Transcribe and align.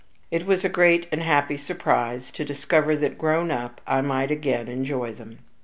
It 0.31 0.47
was 0.47 0.65
a 0.65 0.67
great 0.67 1.05
and 1.11 1.21
happy 1.21 1.55
surprise 1.55 2.31
to 2.31 2.43
discover 2.43 2.95
that, 2.95 3.19
grown 3.19 3.51
up, 3.51 3.79
I 3.85 4.01
might 4.01 4.31
again 4.31 4.67
enjoy 4.67 5.11
them. 5.13 5.37